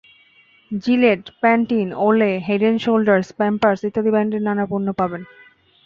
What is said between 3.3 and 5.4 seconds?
প্যাম্পারস ইত্যাদি ব্র্যান্ডের নানা পণ্য পাবেন।